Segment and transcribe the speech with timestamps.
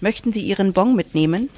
[0.00, 1.50] Möchten Sie Ihren Bon mitnehmen?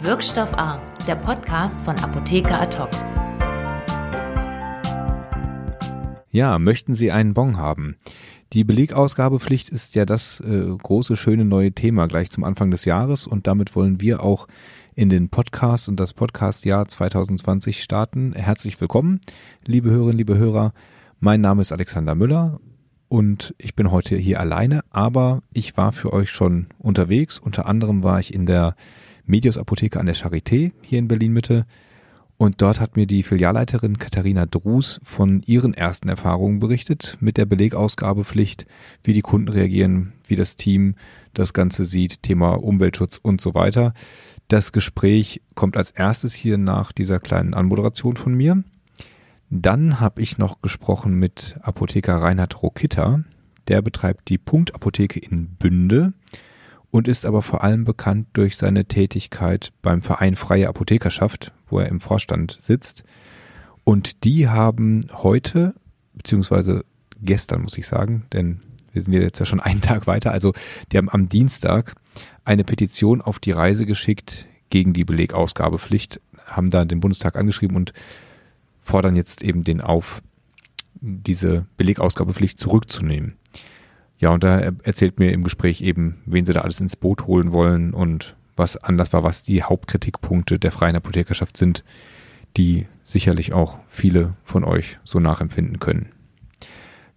[0.00, 2.76] Wirkstoff A, der Podcast von Apotheker Ad
[6.32, 7.96] Ja, möchten Sie einen Bon haben?
[8.52, 13.28] Die Belegausgabepflicht ist ja das äh, große, schöne neue Thema gleich zum Anfang des Jahres
[13.28, 14.48] und damit wollen wir auch
[14.96, 18.32] in den Podcast und das Podcastjahr 2020 starten.
[18.32, 19.20] Herzlich willkommen,
[19.64, 20.72] liebe Hörerinnen, liebe Hörer.
[21.20, 22.58] Mein Name ist Alexander Müller
[23.08, 27.38] und ich bin heute hier alleine, aber ich war für euch schon unterwegs.
[27.38, 28.76] Unter anderem war ich in der
[29.26, 31.66] Medios Apotheke an der Charité hier in Berlin Mitte
[32.38, 37.46] und dort hat mir die Filialleiterin Katharina Drus von ihren ersten Erfahrungen berichtet mit der
[37.46, 38.64] Belegausgabepflicht,
[39.02, 40.94] wie die Kunden reagieren, wie das Team
[41.34, 43.92] das Ganze sieht, Thema Umweltschutz und so weiter.
[44.46, 48.62] Das Gespräch kommt als erstes hier nach dieser kleinen Anmoderation von mir.
[49.50, 53.24] Dann habe ich noch gesprochen mit Apotheker Reinhard Rokitter.
[53.66, 56.12] Der betreibt die Punktapotheke in Bünde
[56.90, 61.88] und ist aber vor allem bekannt durch seine Tätigkeit beim Verein Freie Apothekerschaft, wo er
[61.88, 63.04] im Vorstand sitzt.
[63.84, 65.74] Und die haben heute,
[66.14, 66.84] beziehungsweise
[67.20, 68.60] gestern muss ich sagen, denn
[68.92, 70.52] wir sind jetzt ja schon einen Tag weiter, also
[70.92, 71.94] die haben am Dienstag
[72.44, 77.92] eine Petition auf die Reise geschickt gegen die Belegausgabepflicht, haben da den Bundestag angeschrieben und
[78.88, 80.22] fordern jetzt eben den auf,
[81.00, 83.36] diese Belegausgabepflicht zurückzunehmen.
[84.18, 87.52] Ja, und da erzählt mir im Gespräch eben, wen sie da alles ins Boot holen
[87.52, 91.84] wollen und was anders war, was die Hauptkritikpunkte der freien Apothekerschaft sind,
[92.56, 96.10] die sicherlich auch viele von euch so nachempfinden können.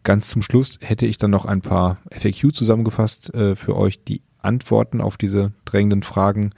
[0.03, 4.03] Ganz zum Schluss hätte ich dann noch ein paar FAQ zusammengefasst äh, für euch.
[4.03, 6.51] Die Antworten auf diese drängenden Fragen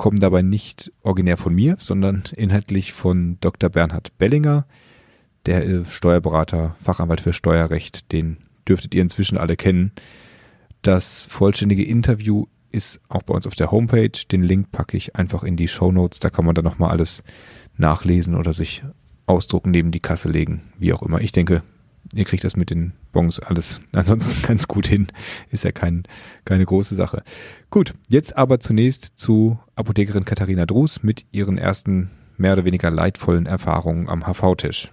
[0.00, 3.68] kommen dabei nicht originär von mir, sondern inhaltlich von Dr.
[3.68, 4.64] Bernhard Bellinger,
[5.44, 9.92] der äh, Steuerberater, Fachanwalt für Steuerrecht, den dürftet ihr inzwischen alle kennen.
[10.80, 14.10] Das vollständige Interview ist auch bei uns auf der Homepage.
[14.32, 16.18] Den Link packe ich einfach in die Show Notes.
[16.18, 17.22] Da kann man dann nochmal alles
[17.76, 18.82] nachlesen oder sich
[19.26, 21.20] ausdrucken, neben die Kasse legen, wie auch immer.
[21.20, 21.62] Ich denke,
[22.14, 25.08] ihr kriegt das mit den Bons alles ansonsten ganz gut hin.
[25.50, 26.04] Ist ja kein,
[26.44, 27.22] keine große Sache.
[27.70, 33.46] Gut, jetzt aber zunächst zu Apothekerin Katharina Drus mit ihren ersten mehr oder weniger leidvollen
[33.46, 34.90] Erfahrungen am HV-Tisch.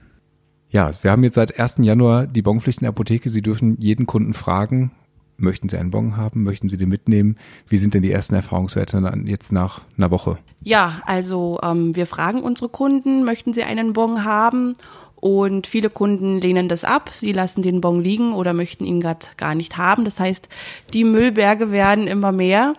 [0.70, 1.76] Ja, wir haben jetzt seit 1.
[1.80, 3.30] Januar die Bonpflicht in der Apotheke.
[3.30, 4.92] Sie dürfen jeden Kunden fragen,
[5.38, 6.44] möchten Sie einen Bon haben?
[6.44, 7.38] Möchten Sie den mitnehmen?
[7.70, 10.38] Wie sind denn die ersten Erfahrungswerte dann jetzt nach einer Woche?
[10.62, 14.76] Ja, also ähm, wir fragen unsere Kunden, möchten Sie einen Bon haben?
[15.20, 17.10] Und viele Kunden lehnen das ab.
[17.12, 20.06] Sie lassen den Bon liegen oder möchten ihn grad gar nicht haben.
[20.06, 20.48] Das heißt,
[20.94, 22.76] die Müllberge werden immer mehr.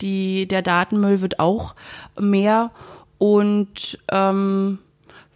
[0.00, 1.74] Die, der Datenmüll wird auch
[2.18, 2.70] mehr.
[3.18, 4.78] Und ähm,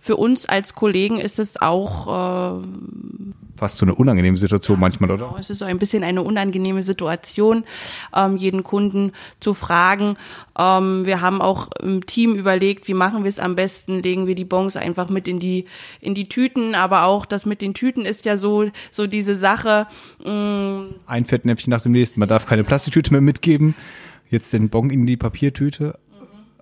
[0.01, 2.67] für uns als Kollegen ist es auch äh,
[3.57, 5.27] fast so eine unangenehme Situation manchmal, oder?
[5.27, 7.65] Genau, es ist so ein bisschen eine unangenehme Situation,
[8.15, 10.17] ähm, jeden Kunden zu fragen.
[10.59, 14.03] Ähm, wir haben auch im Team überlegt, wie machen wir es am besten?
[14.03, 15.67] Legen wir die Bons einfach mit in die
[16.01, 19.87] in die Tüten, aber auch das mit den Tüten ist ja so so diese Sache.
[20.25, 20.95] Mh, mm.
[21.07, 22.21] Ein Fettnäpfchen nach dem nächsten.
[22.21, 23.75] Man darf keine Plastiktüte mehr mitgeben.
[24.29, 25.99] Jetzt den Bon in die Papiertüte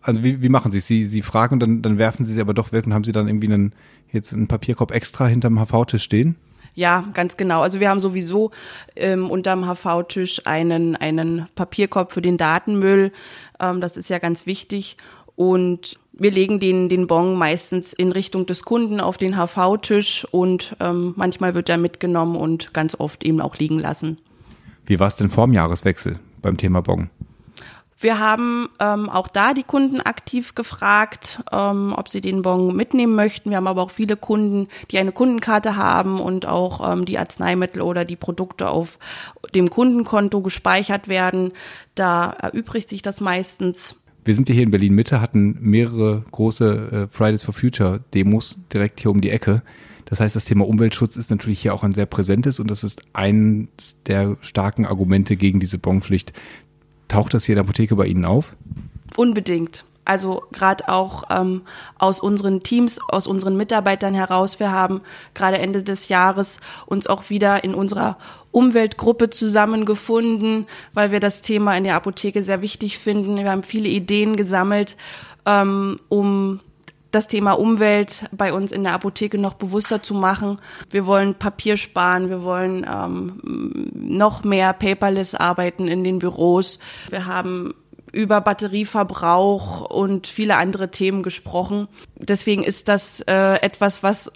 [0.04, 0.86] also wie, wie machen Sie es?
[0.86, 3.12] Sie, Sie fragen und dann, dann werfen Sie sie aber doch weg und haben Sie
[3.12, 3.72] dann irgendwie einen,
[4.12, 6.36] jetzt einen Papierkorb extra hinterm HV-Tisch stehen?
[6.74, 7.60] Ja, ganz genau.
[7.60, 8.50] Also wir haben sowieso
[8.96, 13.12] ähm, unterm HV-Tisch einen, einen Papierkorb für den Datenmüll.
[13.60, 14.96] Ähm, das ist ja ganz wichtig.
[15.36, 20.76] Und wir legen den, den Bon meistens in Richtung des Kunden auf den HV-Tisch und
[20.80, 24.18] ähm, manchmal wird er mitgenommen und ganz oft eben auch liegen lassen.
[24.86, 27.10] Wie war es denn vorm Jahreswechsel beim Thema Bon?
[28.04, 33.14] Wir haben ähm, auch da die Kunden aktiv gefragt, ähm, ob sie den Bon mitnehmen
[33.14, 33.48] möchten.
[33.48, 37.80] Wir haben aber auch viele Kunden, die eine Kundenkarte haben und auch ähm, die Arzneimittel
[37.80, 38.98] oder die Produkte auf
[39.54, 41.52] dem Kundenkonto gespeichert werden.
[41.94, 43.96] Da erübrigt sich das meistens.
[44.22, 49.00] Wir sind hier in Berlin Mitte, hatten mehrere große äh, Fridays for Future Demos direkt
[49.00, 49.62] hier um die Ecke.
[50.04, 53.02] Das heißt, das Thema Umweltschutz ist natürlich hier auch ein sehr präsentes und das ist
[53.14, 56.34] eines der starken Argumente gegen diese Bonpflicht,
[57.08, 58.54] Taucht das hier in der Apotheke bei Ihnen auf?
[59.16, 59.84] Unbedingt.
[60.04, 61.62] Also gerade auch ähm,
[61.98, 64.60] aus unseren Teams, aus unseren Mitarbeitern heraus.
[64.60, 65.00] Wir haben
[65.32, 68.18] gerade Ende des Jahres uns auch wieder in unserer
[68.50, 73.36] Umweltgruppe zusammengefunden, weil wir das Thema in der Apotheke sehr wichtig finden.
[73.36, 74.96] Wir haben viele Ideen gesammelt,
[75.46, 76.60] ähm, um
[77.14, 80.58] das Thema Umwelt bei uns in der Apotheke noch bewusster zu machen.
[80.90, 86.78] Wir wollen Papier sparen, wir wollen ähm, noch mehr paperless arbeiten in den Büros.
[87.10, 87.74] Wir haben
[88.12, 91.88] über Batterieverbrauch und viele andere Themen gesprochen.
[92.16, 94.30] Deswegen ist das äh, etwas, was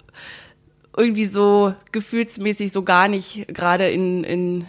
[0.97, 4.65] irgendwie so gefühlsmäßig so gar nicht gerade in, in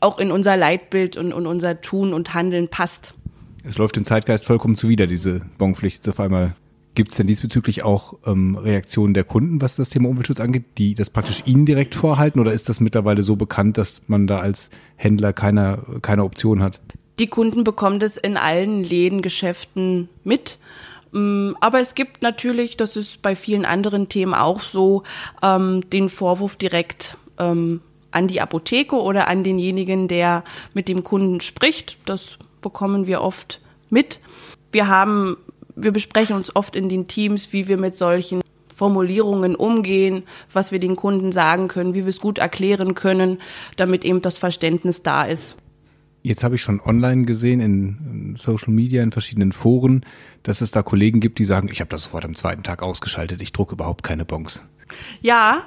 [0.00, 3.14] auch in unser Leitbild und, und unser Tun und Handeln passt.
[3.64, 6.54] Es läuft dem Zeitgeist vollkommen zuwider, diese Bonpflicht auf einmal.
[7.00, 10.92] Gibt es denn diesbezüglich auch ähm, Reaktionen der Kunden, was das Thema Umweltschutz angeht, die
[10.94, 12.38] das praktisch Ihnen direkt vorhalten?
[12.40, 16.82] Oder ist das mittlerweile so bekannt, dass man da als Händler keine, keine Option hat?
[17.18, 20.58] Die Kunden bekommen das in allen Läden, Geschäften mit.
[21.12, 25.02] Mm, aber es gibt natürlich, das ist bei vielen anderen Themen auch so,
[25.42, 27.80] ähm, den Vorwurf direkt ähm,
[28.10, 30.44] an die Apotheke oder an denjenigen, der
[30.74, 31.96] mit dem Kunden spricht.
[32.04, 34.20] Das bekommen wir oft mit.
[34.70, 35.38] Wir haben,
[35.82, 38.40] wir besprechen uns oft in den Teams, wie wir mit solchen
[38.74, 40.22] Formulierungen umgehen,
[40.52, 43.38] was wir den Kunden sagen können, wie wir es gut erklären können,
[43.76, 45.56] damit eben das Verständnis da ist.
[46.22, 50.04] Jetzt habe ich schon online gesehen, in Social Media, in verschiedenen Foren,
[50.42, 53.40] dass es da Kollegen gibt, die sagen, ich habe das sofort am zweiten Tag ausgeschaltet,
[53.42, 54.64] ich drucke überhaupt keine Bons.
[55.20, 55.62] Ja,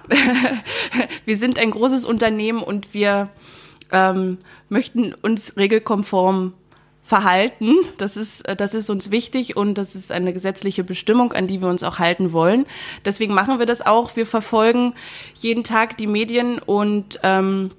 [1.25, 3.29] wir sind ein großes Unternehmen und wir
[3.91, 4.39] ähm,
[4.69, 6.53] möchten uns regelkonform
[7.03, 7.75] verhalten.
[7.97, 11.61] Das ist, äh, das ist uns wichtig und das ist eine gesetzliche Bestimmung, an die
[11.61, 12.65] wir uns auch halten wollen.
[13.05, 14.15] Deswegen machen wir das auch.
[14.15, 14.93] Wir verfolgen
[15.35, 17.71] jeden Tag die Medien und ähm,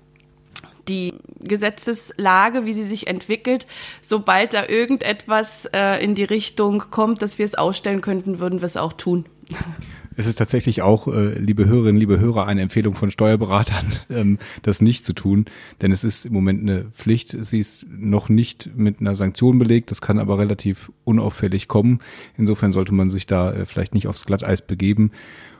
[0.86, 3.66] die Gesetzeslage, wie sie sich entwickelt.
[4.02, 8.66] Sobald da irgendetwas äh, in die Richtung kommt, dass wir es ausstellen könnten, würden wir
[8.66, 9.24] es auch tun.
[10.16, 14.80] Es ist tatsächlich auch, äh, liebe Hörerinnen, liebe Hörer, eine Empfehlung von Steuerberatern, ähm, das
[14.80, 15.46] nicht zu tun,
[15.82, 17.36] denn es ist im Moment eine Pflicht.
[17.38, 22.00] Sie ist noch nicht mit einer Sanktion belegt, das kann aber relativ unauffällig kommen.
[22.36, 25.10] Insofern sollte man sich da äh, vielleicht nicht aufs Glatteis begeben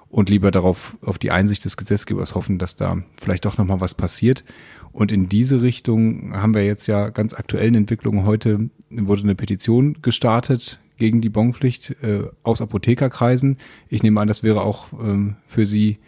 [0.08, 3.80] und lieber darauf auf die Einsicht des Gesetzgebers hoffen, dass da vielleicht doch noch mal
[3.80, 4.44] was passiert.
[4.92, 8.24] Und in diese Richtung haben wir jetzt ja ganz aktuellen Entwicklungen.
[8.24, 13.58] Heute wurde eine Petition gestartet gegen die Bonpflicht äh, aus Apothekerkreisen.
[13.88, 15.98] Ich nehme an, das wäre auch ähm, für Sie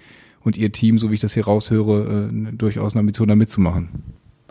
[0.43, 3.89] und Ihr Team, so wie ich das hier raushöre, äh, durchaus eine Ambition, da mitzumachen.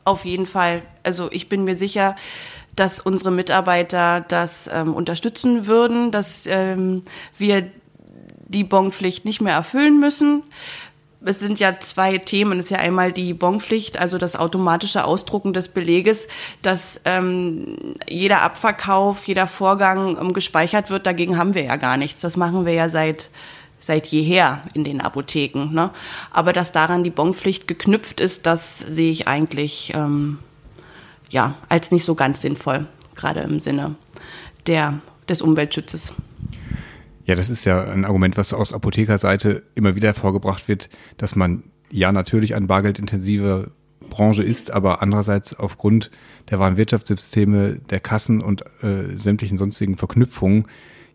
[0.03, 0.83] Auf jeden Fall.
[1.03, 2.15] Also ich bin mir sicher,
[2.75, 7.03] dass unsere Mitarbeiter das ähm, unterstützen würden, dass ähm,
[7.37, 7.67] wir
[8.47, 10.43] die Bonpflicht nicht mehr erfüllen müssen
[11.25, 12.59] es sind ja zwei Themen.
[12.59, 16.27] Es ist ja einmal die Bonpflicht, also das automatische Ausdrucken des Beleges,
[16.61, 21.05] dass ähm, jeder Abverkauf, jeder Vorgang ähm, gespeichert wird.
[21.05, 22.21] Dagegen haben wir ja gar nichts.
[22.21, 23.29] Das machen wir ja seit
[23.79, 25.69] seit jeher in den Apotheken.
[25.71, 25.91] Ne?
[26.31, 30.39] Aber dass daran die Bonpflicht geknüpft ist, das sehe ich eigentlich ähm,
[31.29, 33.95] ja als nicht so ganz sinnvoll, gerade im Sinne
[34.65, 34.99] der
[35.29, 36.15] des Umweltschutzes.
[37.25, 41.63] Ja, das ist ja ein Argument, was aus Apothekerseite immer wieder hervorgebracht wird, dass man
[41.91, 43.71] ja natürlich eine bargeldintensive
[44.09, 46.11] Branche ist, aber andererseits aufgrund
[46.51, 50.65] der Warenwirtschaftssysteme, der Kassen und äh, sämtlichen sonstigen Verknüpfungen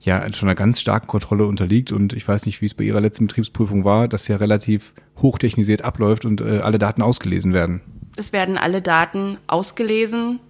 [0.00, 1.92] ja schon einer ganz starken Kontrolle unterliegt.
[1.92, 5.82] Und ich weiß nicht, wie es bei Ihrer letzten Betriebsprüfung war, dass ja relativ hochtechnisiert
[5.82, 7.82] abläuft und äh, alle Daten ausgelesen werden.
[8.16, 10.40] Es werden alle Daten ausgelesen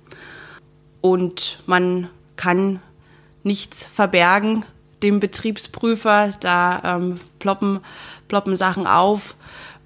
[1.02, 2.80] und man kann
[3.42, 4.64] nichts verbergen
[5.02, 6.30] dem Betriebsprüfer.
[6.40, 7.80] Da ähm, ploppen,
[8.28, 9.34] ploppen Sachen auf,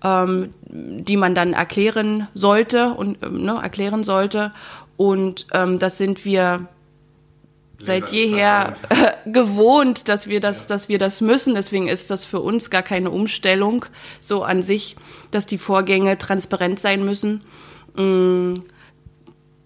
[0.03, 4.53] ähm, die man dann erklären sollte und ähm, ne, erklären sollte.
[4.97, 6.69] Und ähm, das sind wir
[7.81, 11.55] seit jeher äh, gewohnt, dass wir das, dass wir das müssen.
[11.55, 13.85] Deswegen ist das für uns gar keine Umstellung
[14.21, 14.97] so an sich,
[15.31, 17.43] dass die Vorgänge transparent sein müssen.
[17.97, 18.55] Mm,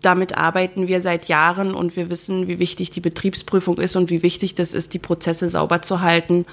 [0.02, 4.22] damit arbeiten wir seit Jahren und wir wissen, wie wichtig die Betriebsprüfung ist und wie
[4.22, 6.46] wichtig das ist, die Prozesse sauber zu halten.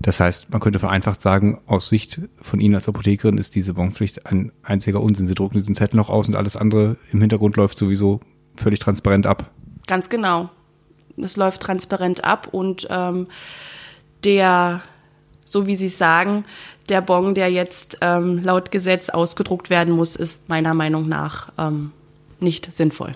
[0.00, 4.26] Das heißt, man könnte vereinfacht sagen, aus Sicht von Ihnen als Apothekerin ist diese Bonpflicht
[4.26, 5.26] ein einziger Unsinn.
[5.26, 8.20] Sie drucken diesen Zettel noch aus und alles andere im Hintergrund läuft sowieso
[8.56, 9.50] völlig transparent ab.
[9.88, 10.50] Ganz genau.
[11.16, 13.26] Es läuft transparent ab und ähm,
[14.24, 14.82] der,
[15.44, 16.44] so wie Sie sagen,
[16.88, 21.92] der Bon, der jetzt ähm, laut Gesetz ausgedruckt werden muss, ist meiner Meinung nach ähm,
[22.42, 23.12] nicht sinnvoll.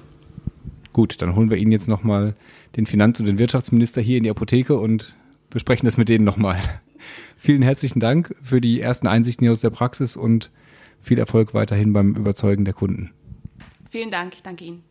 [0.92, 2.34] Gut, dann holen wir Ihnen jetzt nochmal
[2.76, 5.14] den Finanz- und den Wirtschaftsminister hier in die Apotheke und
[5.50, 6.60] besprechen das mit denen nochmal.
[7.36, 10.50] Vielen herzlichen Dank für die ersten Einsichten hier aus der Praxis und
[11.00, 13.10] viel Erfolg weiterhin beim Überzeugen der Kunden.
[13.88, 14.82] Vielen Dank, ich danke Ihnen.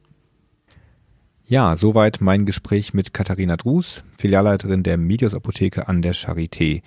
[1.48, 6.82] Ja, soweit mein Gespräch mit Katharina Drus, Filialleiterin der Medios Apotheke an der Charité.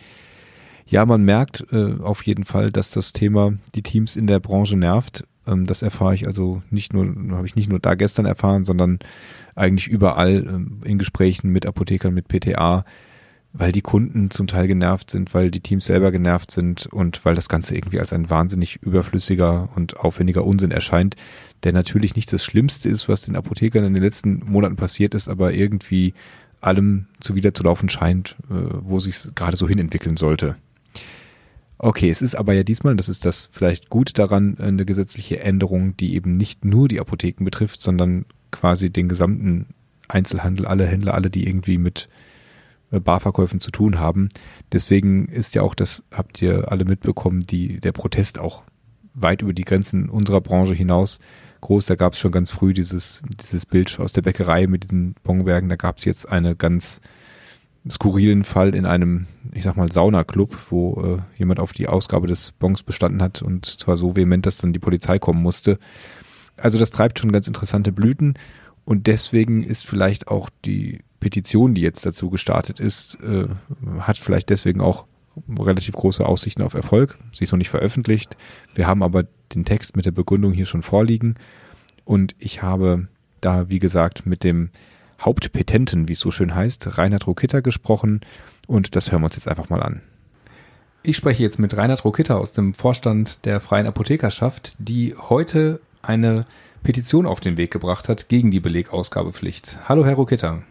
[0.87, 4.77] Ja, man merkt äh, auf jeden Fall, dass das Thema die Teams in der Branche
[4.77, 8.65] nervt ähm, das erfahre ich also nicht nur, habe ich nicht nur da gestern erfahren,
[8.65, 8.99] sondern
[9.55, 12.85] eigentlich überall ähm, in Gesprächen mit Apothekern, mit PTA,
[13.53, 17.35] weil die Kunden zum Teil genervt sind, weil die Teams selber genervt sind und weil
[17.35, 21.17] das Ganze irgendwie als ein wahnsinnig überflüssiger und aufwendiger Unsinn erscheint,
[21.65, 25.29] der natürlich nicht das Schlimmste ist, was den Apothekern in den letzten Monaten passiert ist,
[25.29, 26.15] aber irgendwie
[26.61, 30.57] allem zuwiderzulaufen scheint, äh, wo sich gerade so hinentwickeln sollte.
[31.79, 35.97] Okay, es ist aber ja diesmal, das ist das vielleicht gut daran, eine gesetzliche Änderung,
[35.97, 39.67] die eben nicht nur die Apotheken betrifft, sondern quasi den gesamten
[40.09, 42.09] Einzelhandel, alle Händler, alle, die irgendwie mit
[42.91, 44.29] äh, Barverkäufen zu tun haben.
[44.73, 48.65] Deswegen ist ja auch, das habt ihr alle mitbekommen, die, der Protest auch
[49.15, 51.21] weit über die Grenzen unserer Branche hinaus
[51.61, 51.87] groß.
[51.87, 55.69] Da gab es schon ganz früh dieses, dieses Bild aus der Bäckerei mit diesen Bongwerken.
[55.69, 57.01] Da gab es jetzt eine ganz
[57.91, 62.53] skurrilen Fall in einem, ich sag mal, Saunaclub, wo äh, jemand auf die Ausgabe des
[62.53, 65.79] Bons bestanden hat und zwar so vehement, dass dann die Polizei kommen musste.
[66.57, 68.35] Also das treibt schon ganz interessante Blüten
[68.85, 73.47] und deswegen ist vielleicht auch die Petition, die jetzt dazu gestartet ist, äh,
[74.01, 75.07] hat vielleicht deswegen auch
[75.59, 77.19] relativ große Aussichten auf Erfolg.
[77.33, 78.37] Sie ist noch nicht veröffentlicht.
[78.75, 81.37] Wir haben aber den Text mit der Begründung hier schon vorliegen
[82.05, 83.09] und ich habe
[83.41, 84.71] da, wie gesagt, mit dem
[85.21, 88.21] Hauptpetenten, wie es so schön heißt, Reinhard Rokitter gesprochen
[88.67, 90.01] und das hören wir uns jetzt einfach mal an.
[91.03, 96.45] Ich spreche jetzt mit Reinhard Rokitter aus dem Vorstand der Freien Apothekerschaft, die heute eine
[96.83, 99.79] Petition auf den Weg gebracht hat gegen die Belegausgabepflicht.
[99.89, 100.63] Hallo, Herr Rokitter.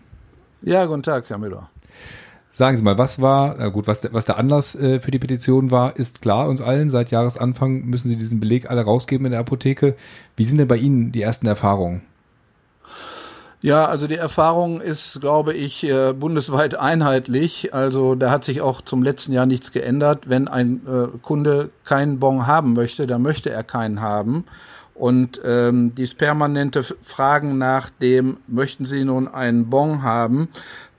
[0.61, 1.69] Ja, guten Tag, Herr Müller.
[2.51, 5.19] Sagen Sie mal, was war, na gut, was, der, was der Anlass äh, für die
[5.19, 6.89] Petition war, ist klar uns allen.
[6.89, 9.95] Seit Jahresanfang müssen Sie diesen Beleg alle rausgeben in der Apotheke.
[10.35, 12.01] Wie sind denn bei Ihnen die ersten Erfahrungen?
[13.61, 17.73] Ja, also die Erfahrung ist, glaube ich, äh, bundesweit einheitlich.
[17.73, 20.29] Also da hat sich auch zum letzten Jahr nichts geändert.
[20.29, 24.45] Wenn ein äh, Kunde keinen Bon haben möchte, dann möchte er keinen haben.
[24.93, 30.49] Und ähm, dieses permanente Fragen nach dem, möchten Sie nun einen Bon haben,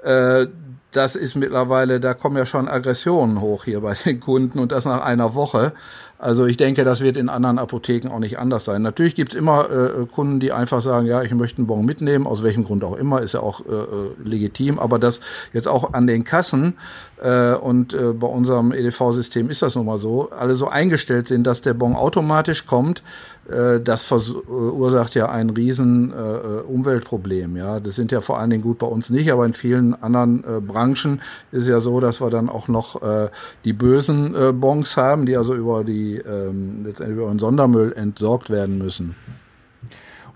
[0.03, 0.47] äh,
[0.93, 4.85] das ist mittlerweile, da kommen ja schon Aggressionen hoch hier bei den Kunden und das
[4.85, 5.73] nach einer Woche.
[6.21, 8.83] Also ich denke, das wird in anderen Apotheken auch nicht anders sein.
[8.83, 12.43] Natürlich gibt's immer äh, Kunden, die einfach sagen, ja, ich möchte einen Bon mitnehmen, aus
[12.43, 14.81] welchem Grund auch immer, ist ja auch äh, äh legitim.
[14.81, 15.21] Aber das
[15.53, 16.75] jetzt auch an den Kassen
[17.23, 21.47] äh, und äh, bei unserem EDV-System ist das nun mal so, alle so eingestellt sind,
[21.47, 23.05] dass der Bon automatisch kommt,
[23.38, 27.57] äh, das verursacht ja ein riesen äh, äh, Umweltproblem.
[27.57, 30.45] Ja, das sind ja vor allen Dingen gut bei uns nicht, aber in vielen anderen
[30.45, 33.29] äh, Branchen ist ja so, dass wir dann auch noch äh,
[33.65, 38.51] die bösen äh, Bons haben, die also über die ähm, letztendlich über den Sondermüll entsorgt
[38.51, 39.15] werden müssen.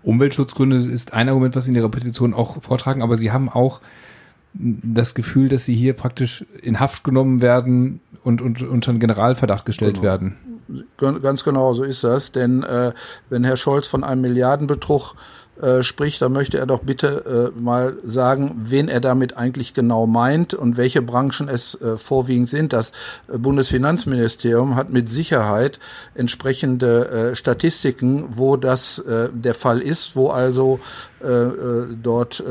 [0.03, 3.81] Umweltschutzgründe ist ein Argument, was Sie in Ihrer Petition auch vortragen, aber Sie haben auch
[4.55, 9.67] das Gefühl, dass Sie hier praktisch in Haft genommen werden und, und unter einen Generalverdacht
[9.67, 10.05] gestellt genau.
[10.05, 10.37] werden.
[10.97, 12.33] Ganz genau, so ist das.
[12.33, 12.93] Denn äh,
[13.29, 15.15] wenn Herr Scholz von einem Milliardenbetrug
[15.61, 20.07] äh, spricht, dann möchte er doch bitte äh, mal sagen, wen er damit eigentlich genau
[20.07, 22.73] meint und welche Branchen es äh, vorwiegend sind.
[22.73, 22.91] Das
[23.29, 25.79] äh, Bundesfinanzministerium hat mit Sicherheit
[26.15, 30.81] entsprechende äh, Statistiken, wo das äh, der Fall ist, wo also
[32.03, 32.45] dort äh,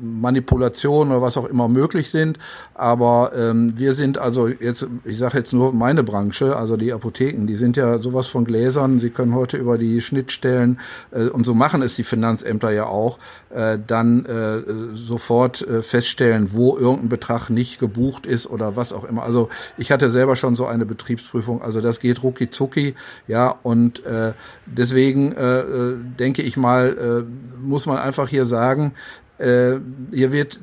[0.00, 2.38] Manipulationen oder was auch immer möglich sind.
[2.74, 7.46] Aber ähm, wir sind also jetzt, ich sage jetzt nur meine Branche, also die Apotheken,
[7.46, 8.98] die sind ja sowas von Gläsern.
[8.98, 10.78] Sie können heute über die Schnittstellen
[11.10, 13.18] äh, und so machen es die Finanzämter ja auch,
[13.50, 14.62] äh, dann äh,
[14.94, 19.22] sofort äh, feststellen, wo irgendein Betrag nicht gebucht ist oder was auch immer.
[19.22, 21.62] Also ich hatte selber schon so eine Betriebsprüfung.
[21.62, 22.94] Also das geht rucki zucki,
[23.26, 23.54] ja.
[23.62, 24.32] Und äh,
[24.66, 28.94] deswegen äh, äh denke ich mal, äh, muss man man einfach hier sagen,
[29.40, 29.80] äh,
[30.12, 30.60] hier wird,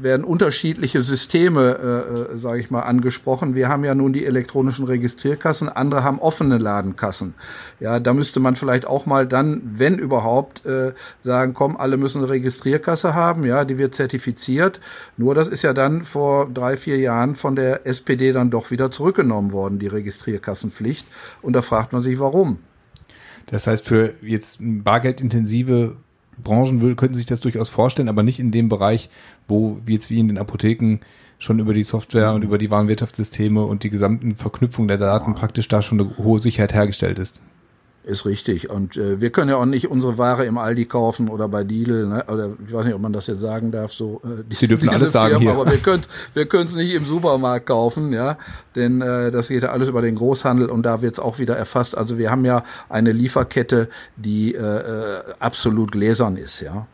[0.00, 3.54] werden unterschiedliche Systeme, äh, äh sage ich mal, angesprochen.
[3.54, 7.34] Wir haben ja nun die elektronischen Registrierkassen, andere haben offene Ladenkassen.
[7.78, 12.18] Ja, da müsste man vielleicht auch mal dann, wenn überhaupt, äh, sagen, komm, alle müssen
[12.18, 14.80] eine Registrierkasse haben, ja, die wird zertifiziert.
[15.16, 18.90] Nur das ist ja dann vor drei, vier Jahren von der SPD dann doch wieder
[18.90, 21.06] zurückgenommen worden, die Registrierkassenpflicht.
[21.42, 22.58] Und da fragt man sich, warum.
[23.46, 25.96] Das heißt, für jetzt bargeldintensive
[26.40, 29.10] Branchen will, könnten sich das durchaus vorstellen, aber nicht in dem Bereich,
[29.48, 30.98] wo wie jetzt wie in den Apotheken
[31.38, 35.68] schon über die Software und über die Warenwirtschaftssysteme und die gesamten Verknüpfung der Daten praktisch
[35.68, 37.42] da schon eine hohe Sicherheit hergestellt ist.
[38.10, 38.68] Ist richtig.
[38.68, 42.08] Und äh, wir können ja auch nicht unsere Ware im Aldi kaufen oder bei Lidl,
[42.08, 42.24] ne?
[42.26, 43.92] oder ich weiß nicht, ob man das jetzt sagen darf.
[43.92, 45.52] So, äh, die, Sie dürfen alles Firma, sagen hier.
[45.52, 46.02] Aber wir können
[46.34, 48.36] wir es nicht im Supermarkt kaufen, ja,
[48.74, 51.56] denn äh, das geht ja alles über den Großhandel und da wird es auch wieder
[51.56, 51.96] erfasst.
[51.96, 56.88] Also wir haben ja eine Lieferkette, die äh, äh absolut gläsern ist, ja.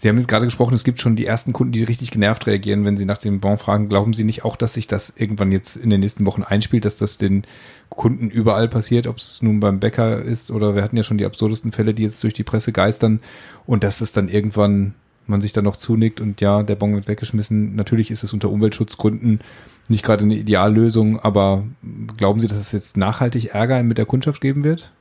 [0.00, 2.84] Sie haben jetzt gerade gesprochen, es gibt schon die ersten Kunden, die richtig genervt reagieren,
[2.84, 3.88] wenn sie nach dem Bon fragen.
[3.88, 6.98] Glauben Sie nicht auch, dass sich das irgendwann jetzt in den nächsten Wochen einspielt, dass
[6.98, 7.42] das den
[7.90, 11.24] Kunden überall passiert, ob es nun beim Bäcker ist oder wir hatten ja schon die
[11.26, 13.18] absurdesten Fälle, die jetzt durch die Presse geistern
[13.66, 14.94] und dass es dann irgendwann
[15.26, 17.74] man sich dann noch zunickt und ja, der Bon wird weggeschmissen.
[17.74, 19.40] Natürlich ist es unter Umweltschutzgründen
[19.88, 21.64] nicht gerade eine Ideallösung, aber
[22.16, 24.92] glauben Sie, dass es jetzt nachhaltig Ärger mit der Kundschaft geben wird?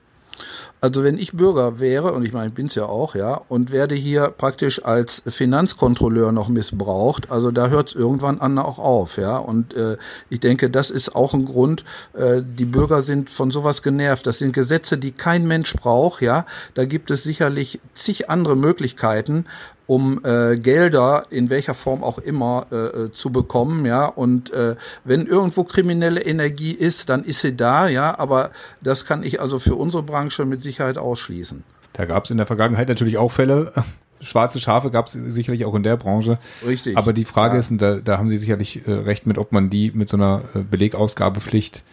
[0.79, 3.95] Also wenn ich Bürger wäre, und ich meine, ich bin's ja auch, ja, und werde
[3.95, 9.37] hier praktisch als Finanzkontrolleur noch missbraucht, also da hört's irgendwann an auch auf, ja.
[9.37, 9.97] Und äh,
[10.29, 14.27] ich denke, das ist auch ein Grund, äh, die Bürger sind von sowas genervt.
[14.27, 16.45] Das sind Gesetze, die kein Mensch braucht, ja.
[16.75, 19.45] Da gibt es sicherlich zig andere Möglichkeiten,
[19.87, 24.05] um äh, Gelder in welcher Form auch immer äh, äh, zu bekommen, ja.
[24.05, 24.75] Und äh,
[25.05, 28.19] wenn irgendwo kriminelle Energie ist, dann ist sie da, ja.
[28.19, 28.51] Aber
[28.81, 31.63] das kann ich also für unsere Branche mit Sicherheit ausschließen.
[31.93, 33.71] Da gab es in der Vergangenheit natürlich auch Fälle.
[34.19, 36.39] Schwarze Schafe gab es sicherlich auch in der Branche.
[36.65, 36.97] Richtig.
[36.97, 37.59] Aber die Frage ja.
[37.59, 40.17] ist, und da, da haben Sie sicherlich äh, recht mit, ob man die mit so
[40.17, 41.83] einer äh, Belegausgabepflicht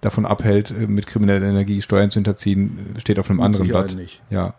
[0.00, 3.86] davon abhält, äh, mit krimineller Energie Steuern zu hinterziehen, steht auf einem Mit anderen Sicherheit
[3.88, 3.98] Blatt.
[3.98, 4.20] nicht.
[4.28, 4.54] Ja.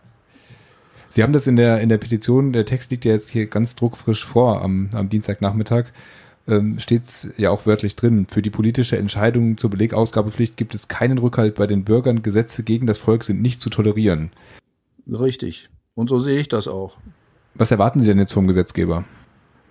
[1.10, 3.76] Sie haben das in der, in der Petition, der Text liegt ja jetzt hier ganz
[3.76, 5.86] druckfrisch vor am, am Dienstagnachmittag,
[6.48, 7.04] ähm, steht
[7.38, 8.28] ja auch wörtlich drin.
[8.30, 12.22] Für die politische Entscheidung zur Belegausgabepflicht gibt es keinen Rückhalt bei den Bürgern.
[12.22, 14.32] Gesetze gegen das Volk sind nicht zu tolerieren.
[15.08, 15.70] Richtig.
[15.96, 16.98] Und so sehe ich das auch.
[17.56, 19.04] Was erwarten Sie denn jetzt vom Gesetzgeber?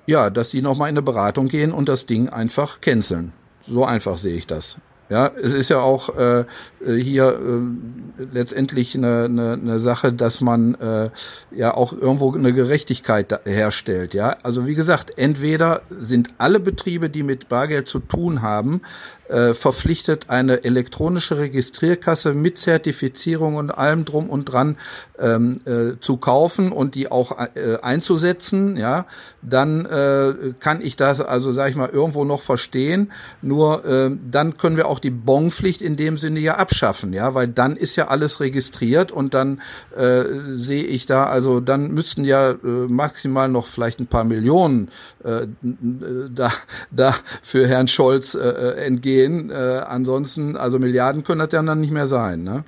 [0.06, 3.32] Ja, dass die nochmal in eine Beratung gehen und das Ding einfach canceln.
[3.66, 4.78] So einfach sehe ich das.
[5.10, 6.44] Ja, es ist ja auch äh,
[6.84, 11.10] hier äh, letztendlich eine, eine, eine Sache, dass man äh,
[11.50, 14.12] ja auch irgendwo eine Gerechtigkeit herstellt.
[14.12, 18.82] Ja, also wie gesagt, entweder sind alle Betriebe, die mit Bargeld zu tun haben,
[19.28, 24.76] äh, verpflichtet, eine elektronische Registrierkasse mit Zertifizierung und allem drum und dran
[25.18, 29.06] ähm, äh, zu kaufen und die auch äh, einzusetzen, ja,
[29.42, 33.12] dann äh, kann ich das also, sage ich mal, irgendwo noch verstehen.
[33.42, 37.48] Nur äh, dann können wir auch die Bonpflicht in dem Sinne ja abschaffen, ja, weil
[37.48, 39.60] dann ist ja alles registriert und dann
[39.96, 40.24] äh,
[40.54, 42.56] sehe ich da, also dann müssten ja äh,
[42.88, 44.88] maximal noch vielleicht ein paar Millionen
[45.24, 46.52] äh, da,
[46.90, 48.48] da für Herrn Scholz äh,
[48.84, 49.50] entgehen.
[49.50, 52.42] Äh, ansonsten, also Milliarden können das ja dann nicht mehr sein.
[52.42, 52.64] Ne?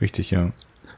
[0.00, 0.52] Richtig, ja.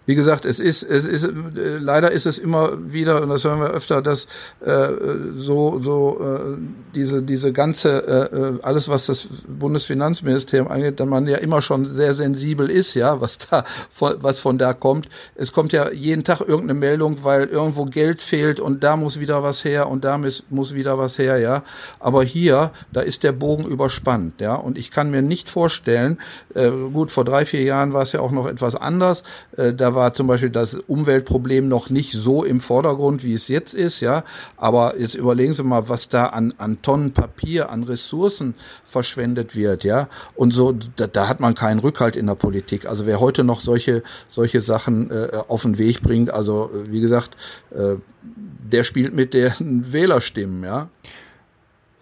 [0.07, 3.61] Wie gesagt, es ist, es ist, äh, leider ist es immer wieder, und das hören
[3.61, 4.27] wir öfter, dass
[4.61, 4.89] äh,
[5.37, 6.59] so, so äh,
[6.95, 12.15] diese, diese ganze, äh, alles, was das Bundesfinanzministerium angeht, dann man ja immer schon sehr
[12.15, 15.09] sensibel ist, ja, was da, von, was von da kommt.
[15.37, 19.43] Es kommt ja jeden Tag irgendeine Meldung, weil irgendwo Geld fehlt und da muss wieder
[19.43, 21.63] was her und da muss, muss wieder was her, ja.
[21.99, 24.55] Aber hier, da ist der Bogen überspannt, ja.
[24.55, 26.19] Und ich kann mir nicht vorstellen,
[26.55, 29.23] äh, gut, vor drei, vier Jahren war es ja auch noch etwas anders.
[29.57, 33.75] Äh, da war zum Beispiel das Umweltproblem noch nicht so im Vordergrund, wie es jetzt
[33.75, 34.25] ist, ja.
[34.57, 38.55] Aber jetzt überlegen Sie mal, was da an, an Tonnen Papier, an Ressourcen
[38.85, 40.09] verschwendet wird, ja.
[40.35, 42.87] Und so, da, da hat man keinen Rückhalt in der Politik.
[42.87, 47.01] Also wer heute noch solche, solche Sachen äh, auf den Weg bringt, also äh, wie
[47.01, 47.37] gesagt,
[47.71, 50.89] äh, der spielt mit den Wählerstimmen, ja.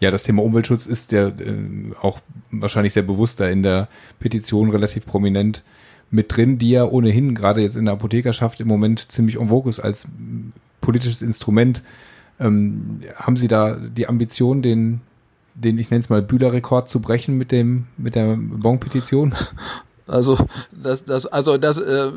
[0.02, 2.18] Ja, das Thema Umweltschutz ist ja äh, auch
[2.50, 5.62] wahrscheinlich sehr bewusst da in der Petition relativ prominent
[6.12, 9.70] mit drin, die ja ohnehin gerade jetzt in der Apothekerschaft im Moment ziemlich en vogue
[9.70, 10.06] ist als
[10.80, 11.82] politisches Instrument.
[12.38, 15.00] Ähm, haben Sie da die Ambition, den,
[15.54, 19.34] den ich nenne es mal Bühler-Rekord zu brechen mit dem mit der Bon-Petition?
[20.06, 20.36] Also
[20.72, 22.10] das, das, also das äh,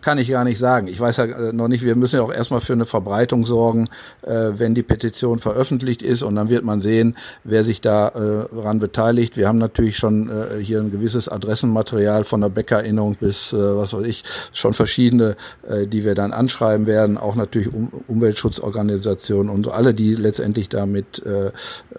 [0.00, 0.88] kann ich gar nicht sagen.
[0.88, 1.84] Ich weiß ja äh, noch nicht.
[1.84, 3.88] Wir müssen ja auch erstmal für eine Verbreitung sorgen,
[4.22, 8.54] äh, wenn die Petition veröffentlicht ist, und dann wird man sehen, wer sich da äh,
[8.54, 9.36] daran beteiligt.
[9.36, 13.92] Wir haben natürlich schon äh, hier ein gewisses Adressenmaterial von der Bäckerinnung bis äh, was
[13.92, 15.36] weiß ich, schon verschiedene,
[15.68, 17.16] äh, die wir dann anschreiben werden.
[17.18, 21.46] Auch natürlich um, Umweltschutzorganisationen und alle, die letztendlich damit äh,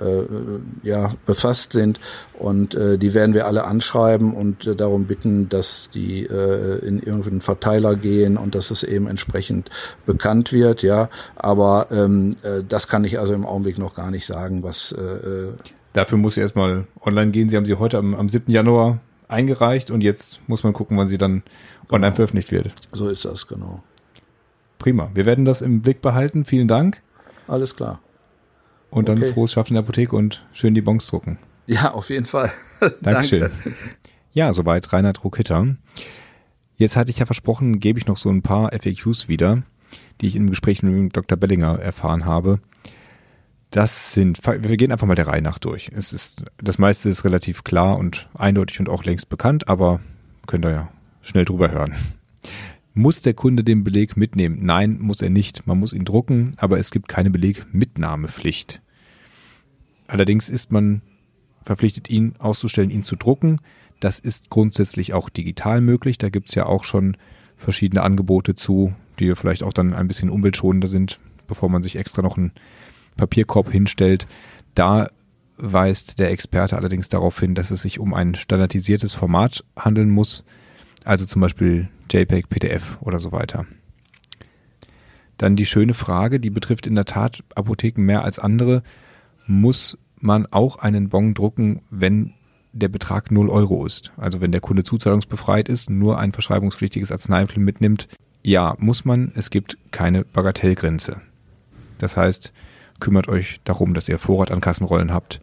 [0.04, 0.26] äh,
[0.84, 2.00] ja befasst sind.
[2.38, 7.00] Und äh, die werden wir alle anschreiben und äh, darum bitten, dass die äh, in
[7.00, 9.70] irgendeinen Verteiler gehen und dass es eben entsprechend
[10.06, 11.10] bekannt wird, ja.
[11.36, 15.54] Aber ähm, äh, das kann ich also im Augenblick noch gar nicht sagen, was äh,
[15.94, 17.48] Dafür muss sie erstmal online gehen.
[17.48, 18.52] Sie haben sie heute am, am 7.
[18.52, 21.42] Januar eingereicht und jetzt muss man gucken, wann sie dann
[21.90, 22.16] online Genau.
[22.16, 22.74] veröffentlicht wird.
[22.92, 23.82] so ist das genau.
[24.78, 25.10] Prima.
[25.14, 26.44] Wir werden das im Blick behalten.
[26.44, 27.02] Vielen Dank.
[27.48, 28.02] Alles klar.
[28.90, 29.32] Und dann Okay.
[29.34, 31.38] frohes Schaffen in der Apotheke und schön die Bons drucken.
[31.66, 32.52] Ja, auf jeden Fall.
[33.02, 33.42] Dankeschön.
[33.42, 33.74] Danke.
[34.36, 35.78] Ja, soweit Reinhard Ruckhitter.
[36.76, 39.64] Jetzt hatte ich ja versprochen, gebe ich noch so ein paar FAQs wieder,
[40.20, 41.38] die ich im Gespräch mit Dr.
[41.38, 42.60] Bellinger erfahren habe.
[43.72, 45.90] Das sind, wir gehen einfach mal der Reihe nach durch.
[45.96, 50.02] Es ist, das meiste ist relativ klar und eindeutig und auch längst bekannt, aber
[50.48, 51.96] könnt ihr ja schnell drüber hören.
[52.94, 54.60] Muss der Kunde den Beleg mitnehmen?
[54.64, 55.66] Nein, muss er nicht.
[55.66, 58.82] Man muss ihn drucken, aber es gibt keine Belegmitnahmepflicht.
[60.08, 61.02] Allerdings ist man
[61.64, 63.62] verpflichtet, ihn auszustellen, ihn zu drucken.
[64.00, 66.18] Das ist grundsätzlich auch digital möglich.
[66.18, 67.18] Da gibt's ja auch schon
[67.58, 72.22] verschiedene Angebote zu, die vielleicht auch dann ein bisschen umweltschonender sind, bevor man sich extra
[72.22, 72.52] noch einen
[73.18, 74.28] Papierkorb hinstellt.
[74.74, 75.08] Da
[75.58, 80.46] weist der Experte allerdings darauf hin, dass es sich um ein standardisiertes Format handeln muss.
[81.06, 83.66] Also zum Beispiel JPEG, PDF oder so weiter.
[85.38, 88.84] Dann die schöne Frage, die betrifft in der Tat Apotheken mehr als andere.
[89.48, 92.34] Muss man auch einen Bon drucken, wenn
[92.76, 94.12] der Betrag 0 Euro ist?
[94.18, 98.08] Also wenn der Kunde zuzahlungsbefreit ist, nur ein verschreibungspflichtiges Arzneimittel mitnimmt,
[98.44, 99.32] ja, muss man.
[99.36, 101.22] Es gibt keine Bagatellgrenze.
[101.98, 102.54] Das heißt,
[103.00, 105.42] kümmert euch darum, dass ihr Vorrat an Kassenrollen habt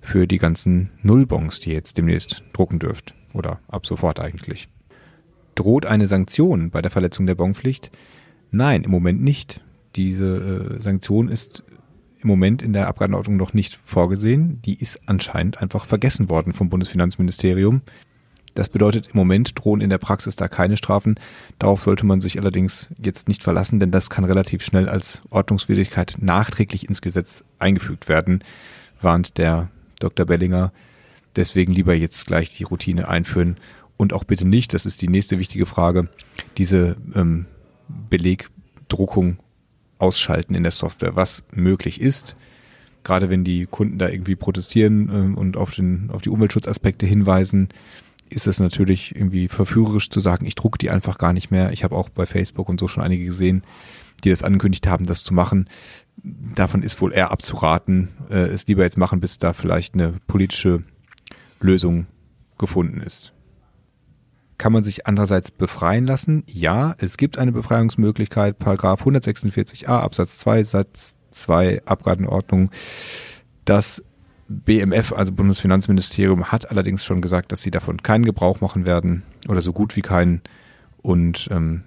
[0.00, 3.14] für die ganzen Nullbons, die ihr jetzt demnächst drucken dürft.
[3.34, 4.68] Oder ab sofort eigentlich.
[5.54, 7.90] Droht eine Sanktion bei der Verletzung der Bonpflicht?
[8.50, 9.60] Nein, im Moment nicht.
[9.94, 11.62] Diese äh, Sanktion ist
[12.22, 14.60] im Moment in der Abgeordnetenordnung noch nicht vorgesehen.
[14.62, 17.82] Die ist anscheinend einfach vergessen worden vom Bundesfinanzministerium.
[18.54, 21.14] Das bedeutet, im Moment drohen in der Praxis da keine Strafen.
[21.58, 26.16] Darauf sollte man sich allerdings jetzt nicht verlassen, denn das kann relativ schnell als Ordnungswidrigkeit
[26.20, 28.42] nachträglich ins Gesetz eingefügt werden,
[29.00, 29.68] warnt der
[30.00, 30.26] Dr.
[30.26, 30.72] Bellinger.
[31.36, 33.56] Deswegen lieber jetzt gleich die Routine einführen
[33.96, 36.08] und auch bitte nicht, das ist die nächste wichtige Frage,
[36.58, 37.46] diese ähm,
[38.08, 39.38] Belegdruckung
[40.00, 42.36] ausschalten in der Software, was möglich ist.
[43.02, 47.68] Gerade wenn die Kunden da irgendwie protestieren äh, und auf, den, auf die Umweltschutzaspekte hinweisen,
[48.28, 51.72] ist es natürlich irgendwie verführerisch zu sagen, ich drucke die einfach gar nicht mehr.
[51.72, 53.62] Ich habe auch bei Facebook und so schon einige gesehen,
[54.22, 55.68] die das angekündigt haben, das zu machen.
[56.22, 60.84] Davon ist wohl eher abzuraten, äh, es lieber jetzt machen, bis da vielleicht eine politische
[61.60, 62.06] Lösung
[62.58, 63.32] gefunden ist.
[64.60, 66.42] Kann man sich andererseits befreien lassen?
[66.46, 72.70] Ja, es gibt eine Befreiungsmöglichkeit, Paragraph 146a Absatz 2 Satz 2 Abgeordnetenordnung.
[73.64, 74.04] Das
[74.48, 79.62] BMF, also Bundesfinanzministerium, hat allerdings schon gesagt, dass sie davon keinen Gebrauch machen werden oder
[79.62, 80.42] so gut wie keinen.
[81.00, 81.84] Und ähm,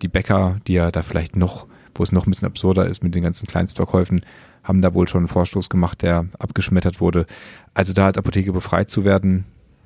[0.00, 3.14] die Bäcker, die ja da vielleicht noch, wo es noch ein bisschen absurder ist mit
[3.14, 4.22] den ganzen Kleinstverkäufen,
[4.62, 7.26] haben da wohl schon einen Vorstoß gemacht, der abgeschmettert wurde.
[7.74, 9.44] Also da als Apotheke befreit zu werden,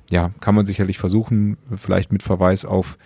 [0.09, 2.97] ja, kann man sicherlich versuchen, vielleicht mit Verweis auf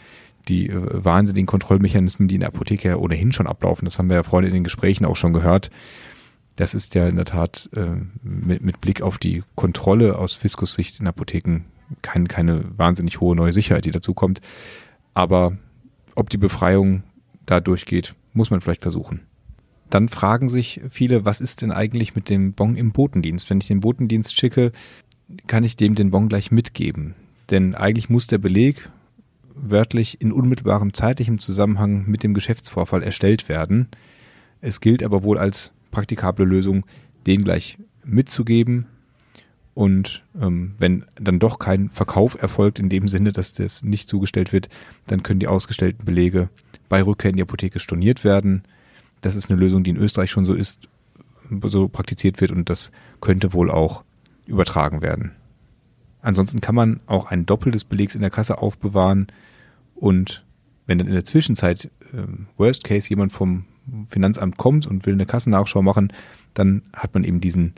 [0.48, 3.86] die äh, wahnsinnigen Kontrollmechanismen, die in der Apotheke ja ohnehin schon ablaufen.
[3.86, 5.70] Das haben wir ja vorhin in den Gesprächen auch schon gehört.
[6.56, 7.86] Das ist ja in der Tat äh,
[8.24, 11.66] mit, mit Blick auf die Kontrolle aus Fiskussicht in Apotheken
[12.02, 14.42] kein, keine wahnsinnig hohe neue Sicherheit, die dazu kommt.
[15.14, 15.58] Aber
[16.16, 17.04] ob die Befreiung
[17.46, 19.22] da durchgeht, muss man vielleicht versuchen.
[19.90, 23.50] Dann fragen sich viele, was ist denn eigentlich mit dem Bon im Botendienst?
[23.50, 24.72] Wenn ich den Botendienst schicke,
[25.48, 27.16] kann ich dem den Bon gleich mitgeben.
[27.50, 28.90] Denn eigentlich muss der Beleg
[29.56, 33.88] wörtlich in unmittelbarem zeitlichem Zusammenhang mit dem Geschäftsvorfall erstellt werden.
[34.62, 36.86] Es gilt aber wohl als praktikable Lösung,
[37.26, 38.86] den gleich mitzugeben.
[39.74, 44.52] Und ähm, wenn dann doch kein Verkauf erfolgt, in dem Sinne, dass das nicht zugestellt
[44.52, 44.70] wird,
[45.06, 46.50] dann können die ausgestellten Belege
[46.90, 48.64] bei Rückkehr in die Apotheke storniert werden.
[49.22, 50.88] Das ist eine Lösung, die in Österreich schon so ist,
[51.64, 54.04] so praktiziert wird und das könnte wohl auch
[54.48, 55.32] übertragen werden.
[56.22, 59.28] Ansonsten kann man auch ein Doppel des Belegs in der Kasse aufbewahren
[59.96, 60.44] und
[60.86, 62.24] wenn dann in der Zwischenzeit äh,
[62.58, 63.66] Worst Case jemand vom
[64.10, 66.12] Finanzamt kommt und will eine Kassennachschau machen,
[66.54, 67.74] dann hat man eben diesen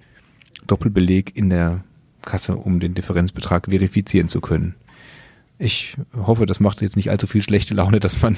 [0.68, 1.84] Doppelbeleg in der
[2.22, 4.76] Kasse, um den Differenzbetrag verifizieren zu können.
[5.58, 8.38] Ich hoffe, das macht jetzt nicht allzu viel schlechte Laune, dass man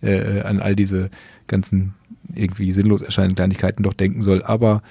[0.00, 1.10] äh, an all diese
[1.46, 1.94] ganzen
[2.34, 4.42] irgendwie sinnlos erscheinenden Kleinigkeiten doch denken soll.
[4.42, 4.82] Aber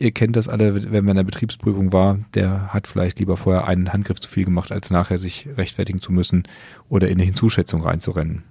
[0.00, 3.66] ihr kennt das alle, wenn man in der Betriebsprüfung war, der hat vielleicht lieber vorher
[3.66, 6.44] einen Handgriff zu viel gemacht, als nachher sich rechtfertigen zu müssen
[6.88, 8.44] oder in eine Hinzuschätzung reinzurennen.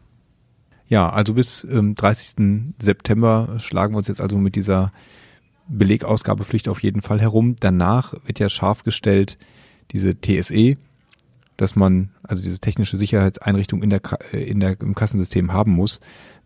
[0.88, 2.74] Ja, also bis ähm, 30.
[2.82, 4.92] September schlagen wir uns jetzt also mit dieser
[5.68, 7.56] Belegausgabepflicht auf jeden Fall herum.
[7.60, 9.38] Danach wird ja scharf gestellt
[9.92, 10.78] diese TSE,
[11.58, 16.00] dass man also diese technische Sicherheitseinrichtung in der, äh, in der, im Kassensystem haben muss.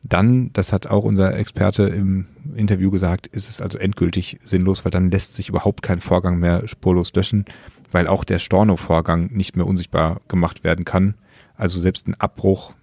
[0.04, 4.92] Dann, das hat auch unser Experte im Interview gesagt, ist es also endgültig sinnlos, weil
[4.92, 7.46] dann lässt sich überhaupt kein Vorgang mehr spurlos löschen,
[7.92, 11.16] weil auch der Storno-Vorgang nicht mehr unsichtbar gemacht werden kann.
[11.56, 12.74] Also selbst ein Abbruch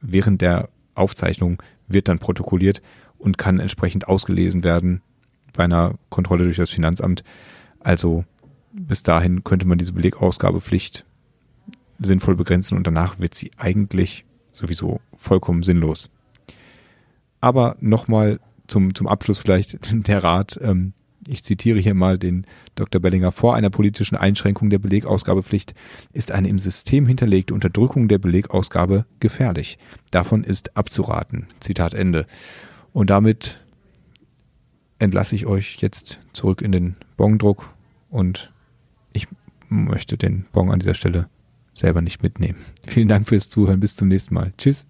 [0.00, 2.80] während der Aufzeichnung wird dann protokolliert
[3.18, 5.02] und kann entsprechend ausgelesen werden
[5.52, 7.24] bei einer Kontrolle durch das Finanzamt.
[7.80, 8.24] Also
[8.72, 11.04] bis dahin könnte man diese Belegausgabepflicht
[11.98, 16.10] sinnvoll begrenzen und danach wird sie eigentlich sowieso vollkommen sinnlos.
[17.40, 20.58] Aber nochmal zum, zum Abschluss vielleicht der Rat.
[20.62, 20.92] Ähm,
[21.26, 23.00] ich zitiere hier mal den Dr.
[23.00, 23.32] Bellinger.
[23.32, 25.74] Vor einer politischen Einschränkung der Belegausgabepflicht
[26.12, 29.78] ist eine im System hinterlegte Unterdrückung der Belegausgabe gefährlich.
[30.10, 31.46] Davon ist abzuraten.
[31.60, 32.26] Zitat Ende.
[32.92, 33.60] Und damit
[34.98, 37.70] entlasse ich euch jetzt zurück in den Bongdruck
[38.10, 38.52] und
[39.12, 39.28] ich
[39.68, 41.28] möchte den Bong an dieser Stelle
[41.74, 42.58] selber nicht mitnehmen.
[42.86, 43.80] Vielen Dank fürs Zuhören.
[43.80, 44.52] Bis zum nächsten Mal.
[44.56, 44.86] Tschüss.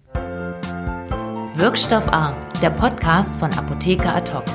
[1.59, 4.45] Wirkstoff A, der Podcast von Apotheker Ad hoc.